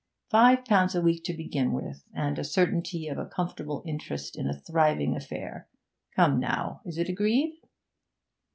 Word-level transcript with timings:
Five 0.31 0.65
pounds 0.65 0.95
a 0.95 1.01
week 1.03 1.23
to 1.25 1.33
begin 1.37 1.73
with, 1.73 2.03
and 2.11 2.39
a 2.39 2.43
certainty 2.43 3.07
of 3.07 3.19
a 3.19 3.27
comfortable 3.27 3.83
interest 3.85 4.35
in 4.35 4.47
a 4.49 4.59
thriving 4.59 5.15
affair! 5.15 5.67
Come, 6.15 6.39
now, 6.39 6.81
is 6.85 6.97
it 6.97 7.07
agreed?' 7.07 7.61